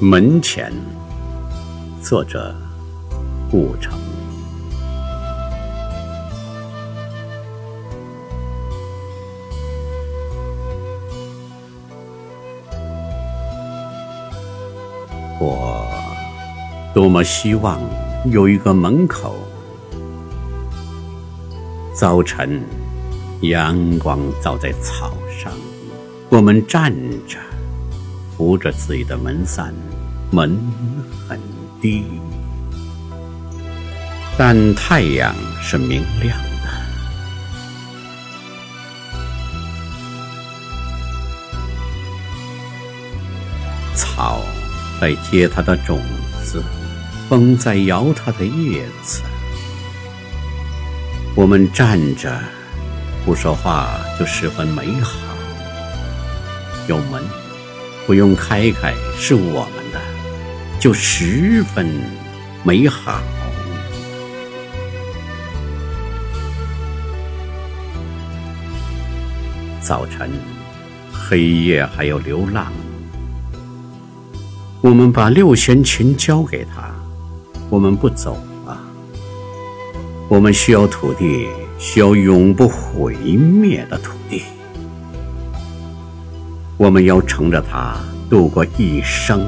[0.00, 0.72] 门前，
[2.00, 2.54] 作者
[3.50, 3.98] 顾城。
[15.40, 15.84] 我
[16.94, 17.80] 多么希望
[18.26, 19.34] 有一个门口，
[21.92, 22.62] 早晨
[23.40, 25.52] 阳光照在草上，
[26.28, 26.94] 我们站
[27.26, 27.36] 着。
[28.36, 29.74] 扶着自己的门扇，
[30.30, 30.58] 门
[31.26, 31.40] 很
[31.80, 32.04] 低，
[34.36, 36.68] 但太阳是明亮的。
[43.94, 44.42] 草
[45.00, 45.98] 在结它的种
[46.44, 46.62] 子，
[47.28, 49.22] 风在摇它的叶子。
[51.34, 52.38] 我们站着，
[53.24, 55.16] 不说话就十分美好。
[56.86, 57.22] 有门。
[58.06, 60.00] 不用开开，是我们的，
[60.80, 61.88] 就十分
[62.62, 63.20] 美好。
[69.80, 70.30] 早晨，
[71.12, 72.72] 黑夜还有流浪，
[74.80, 76.94] 我们把六弦琴交给他，
[77.68, 78.34] 我们不走
[78.64, 78.78] 了。
[80.28, 84.42] 我们需要土地，需要永不毁灭的土地。
[86.76, 87.96] 我们要乘着它
[88.30, 89.44] 度过一生。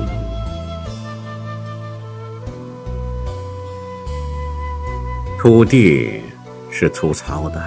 [5.43, 6.21] 土地
[6.71, 7.59] 是粗糙的，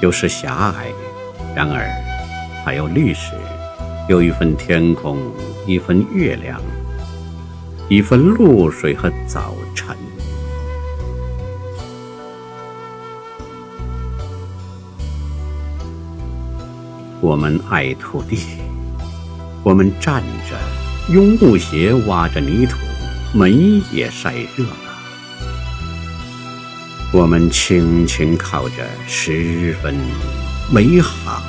[0.00, 0.86] 又是狭隘，
[1.54, 1.86] 然而
[2.64, 3.34] 还有历史，
[4.08, 5.18] 有一份天空，
[5.66, 6.58] 一份月亮，
[7.90, 9.94] 一份露水和早晨。
[17.20, 18.38] 我们爱土地。
[19.62, 22.78] 我们站着，用布鞋挖着泥土，
[23.36, 24.91] 门也晒热了。
[27.14, 29.94] 我们轻轻靠着，十分
[30.70, 31.42] 美好。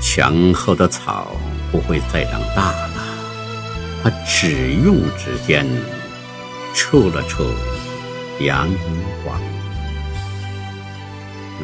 [0.00, 1.30] 墙后的草
[1.70, 2.90] 不会再长大了，
[4.02, 5.64] 它只用指尖
[6.74, 7.44] 触了触
[8.40, 8.68] 阳
[9.24, 9.40] 光。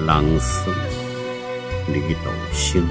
[0.07, 0.71] 朗诵，
[1.89, 2.87] 李斗星。